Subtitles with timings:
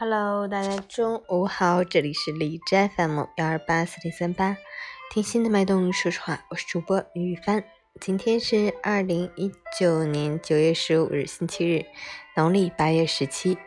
[0.00, 4.56] Hello，大家中午好，这里是李斋 FM 幺二八四零三八，
[5.10, 7.62] 听心的脉动说实话，我是主播于帆。
[8.00, 11.84] 今天是二零一九年九月十五日，星期日，
[12.34, 13.58] 农历八月十七，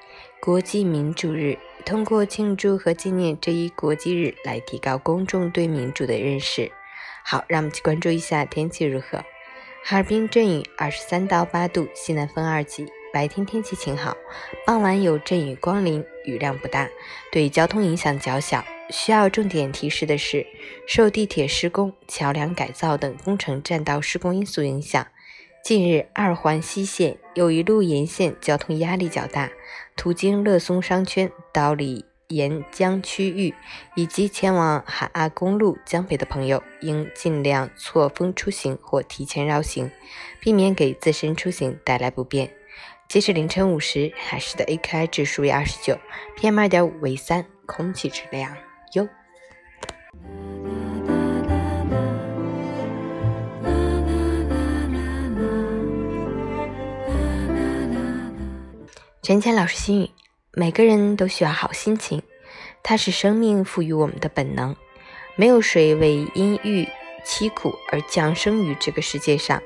[0.41, 1.55] 国际民主日。
[1.85, 6.71] 通过庆祝和纪念这一国际日，来提高公众对民主的认识。
[7.23, 9.19] 好，让我们去关注一下天气如何。
[9.83, 12.87] 哈尔滨阵雨，二十三到八度，西南风二级。
[13.13, 14.17] 白天天气晴好，
[14.65, 16.89] 傍晚有阵雨光临，雨量不大，
[17.31, 18.65] 对交通影响较小。
[18.89, 20.47] 需要重点提示的是，
[20.87, 25.05] 受地铁施工、桥梁改造等工程占道施工因素影响，
[25.63, 29.51] 近日二环西线有一路沿线交通压力较大，
[29.95, 33.53] 途经乐松商圈到里沿江区域
[33.93, 39.91] 以及前往海岸公路江北的朋友，应尽量错峰出行或提前绕行，
[40.39, 42.49] 避免给自身出行带来不便。
[43.13, 45.95] 截至凌晨五时，海市的 AQI 指数为二十九
[46.35, 48.57] ，PM 二点五为三，空气质量
[48.93, 49.07] 优。
[59.21, 60.09] 陈谦老师心语：
[60.53, 62.23] 每个人都需要好心情，
[62.81, 64.75] 它是生命赋予我们的本能。
[65.35, 66.87] 没有谁为阴郁
[67.23, 69.61] 凄苦而降生于这个世界上。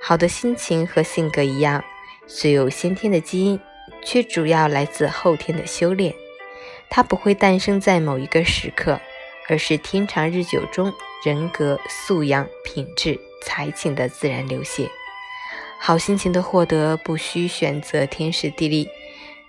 [0.00, 1.82] 好的心情和性格一样。
[2.26, 3.60] 虽有先天的基因，
[4.04, 6.14] 却主要来自后天的修炼。
[6.88, 9.00] 它不会诞生在某一个时刻，
[9.48, 10.92] 而是天长日久中
[11.24, 14.88] 人格素养、品质、才情的自然流泻。
[15.78, 18.88] 好心情的获得不需选择天时地利，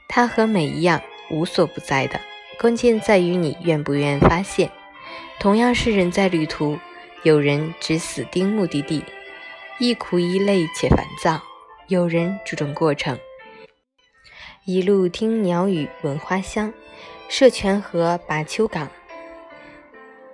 [0.08, 2.20] 它和美一样无所不在的，
[2.60, 4.72] 关键在于你愿不愿发现。
[5.40, 6.80] 同样是人在旅途，
[7.24, 9.04] 有人只死盯目的地，
[9.80, 11.42] 一苦一累且烦躁。
[11.88, 13.18] 有人注重过程，
[14.66, 16.74] 一路听鸟语闻花香，
[17.30, 18.92] 涉泉河把秋港，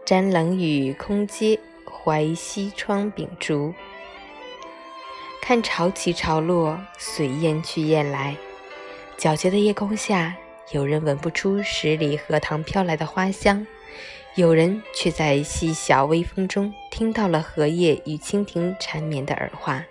[0.04, 3.72] 沾冷雨空阶怀西窗秉烛，
[5.44, 8.36] 看潮起潮落，随雁去雁来。
[9.20, 10.36] 皎洁的夜空下，
[10.72, 13.68] 有人闻不出十里荷塘飘来的花香，
[14.34, 19.86] 有人却在细小微风中听到了荷叶与蜻蜓缠绵的耳话。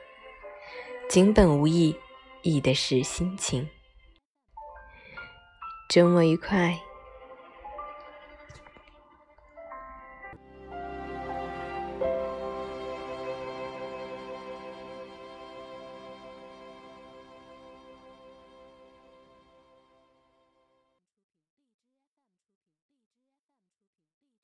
[1.13, 1.95] 景本无意，
[2.41, 3.69] 意的是心情。
[5.91, 6.75] 周末愉快。